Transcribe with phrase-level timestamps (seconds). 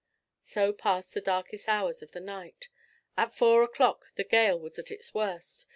[0.41, 2.69] So passed the darkest hours of the night.
[3.15, 5.67] At four o'clock the gale was at its worst.